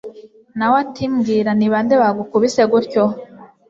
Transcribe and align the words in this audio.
nawe 0.57 0.75
ati 0.83 1.03
mbwira 1.13 1.51
nibande 1.55 1.95
bagukubise 2.01 2.61
gutyo 2.71 3.03